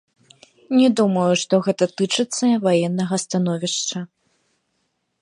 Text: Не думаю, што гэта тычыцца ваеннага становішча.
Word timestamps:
Не 0.77 0.87
думаю, 0.99 1.33
што 1.41 1.53
гэта 1.69 1.83
тычыцца 2.01 2.45
ваеннага 2.65 3.15
становішча. 3.29 3.99